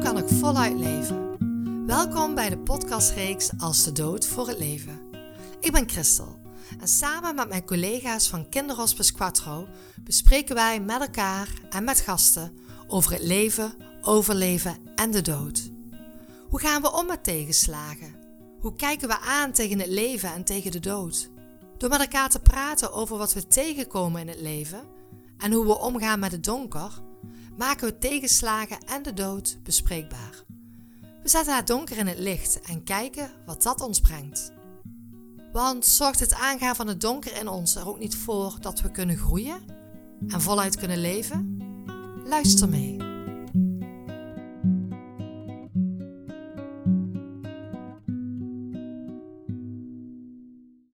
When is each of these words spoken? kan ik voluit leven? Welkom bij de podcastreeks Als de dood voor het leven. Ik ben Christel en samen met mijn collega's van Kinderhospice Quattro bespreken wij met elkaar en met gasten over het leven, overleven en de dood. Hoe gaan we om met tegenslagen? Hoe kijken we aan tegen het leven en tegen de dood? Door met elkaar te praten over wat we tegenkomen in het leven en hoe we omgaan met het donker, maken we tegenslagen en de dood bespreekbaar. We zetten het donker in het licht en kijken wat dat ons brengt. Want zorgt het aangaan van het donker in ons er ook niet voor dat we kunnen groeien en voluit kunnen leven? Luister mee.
kan 0.00 0.18
ik 0.18 0.28
voluit 0.28 0.78
leven? 0.78 1.36
Welkom 1.86 2.34
bij 2.34 2.48
de 2.48 2.58
podcastreeks 2.58 3.50
Als 3.58 3.84
de 3.84 3.92
dood 3.92 4.26
voor 4.26 4.48
het 4.48 4.58
leven. 4.58 5.00
Ik 5.60 5.72
ben 5.72 5.88
Christel 5.88 6.38
en 6.80 6.88
samen 6.88 7.34
met 7.34 7.48
mijn 7.48 7.64
collega's 7.64 8.28
van 8.28 8.48
Kinderhospice 8.48 9.12
Quattro 9.12 9.66
bespreken 10.00 10.54
wij 10.54 10.80
met 10.80 11.00
elkaar 11.00 11.48
en 11.70 11.84
met 11.84 12.00
gasten 12.00 12.58
over 12.86 13.12
het 13.12 13.22
leven, 13.22 13.74
overleven 14.00 14.76
en 14.94 15.10
de 15.10 15.20
dood. 15.20 15.70
Hoe 16.48 16.60
gaan 16.60 16.82
we 16.82 16.92
om 16.92 17.06
met 17.06 17.24
tegenslagen? 17.24 18.14
Hoe 18.60 18.74
kijken 18.74 19.08
we 19.08 19.18
aan 19.18 19.52
tegen 19.52 19.78
het 19.78 19.90
leven 19.90 20.32
en 20.32 20.44
tegen 20.44 20.70
de 20.70 20.80
dood? 20.80 21.30
Door 21.78 21.88
met 21.90 22.00
elkaar 22.00 22.28
te 22.28 22.40
praten 22.40 22.92
over 22.92 23.16
wat 23.16 23.32
we 23.32 23.46
tegenkomen 23.46 24.20
in 24.20 24.28
het 24.28 24.40
leven 24.40 24.80
en 25.38 25.52
hoe 25.52 25.66
we 25.66 25.78
omgaan 25.78 26.18
met 26.18 26.32
het 26.32 26.44
donker, 26.44 26.90
maken 27.56 27.88
we 27.88 27.98
tegenslagen 27.98 28.78
en 28.86 29.02
de 29.02 29.12
dood 29.12 29.58
bespreekbaar. 29.62 30.44
We 31.22 31.28
zetten 31.28 31.56
het 31.56 31.66
donker 31.66 31.96
in 31.96 32.06
het 32.06 32.18
licht 32.18 32.60
en 32.60 32.84
kijken 32.84 33.30
wat 33.46 33.62
dat 33.62 33.80
ons 33.80 34.00
brengt. 34.00 34.52
Want 35.52 35.86
zorgt 35.86 36.20
het 36.20 36.34
aangaan 36.34 36.76
van 36.76 36.86
het 36.86 37.00
donker 37.00 37.36
in 37.36 37.48
ons 37.48 37.76
er 37.76 37.88
ook 37.88 37.98
niet 37.98 38.16
voor 38.16 38.56
dat 38.60 38.80
we 38.80 38.90
kunnen 38.90 39.16
groeien 39.16 39.60
en 40.28 40.40
voluit 40.40 40.76
kunnen 40.76 41.00
leven? 41.00 41.56
Luister 42.24 42.68
mee. 42.68 43.11